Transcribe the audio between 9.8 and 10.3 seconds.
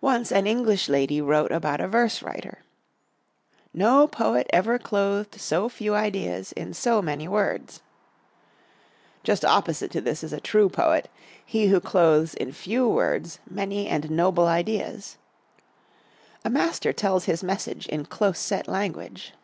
to this